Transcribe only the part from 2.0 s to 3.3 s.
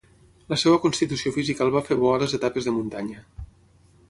bo a les etapes de muntanya.